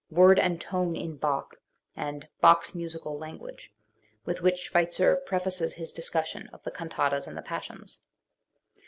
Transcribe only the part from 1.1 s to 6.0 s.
Bach", and "Bach's Musical Language" with which Schweitzer prefaces his